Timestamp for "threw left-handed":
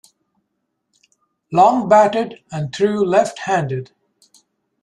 2.73-3.91